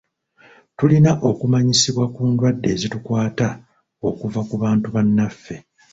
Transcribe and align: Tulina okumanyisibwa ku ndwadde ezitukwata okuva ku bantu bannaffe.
Tulina 0.77 1.11
okumanyisibwa 1.29 2.05
ku 2.13 2.21
ndwadde 2.31 2.67
ezitukwata 2.75 3.47
okuva 4.09 4.41
ku 4.49 4.55
bantu 4.63 4.87
bannaffe. 4.95 5.55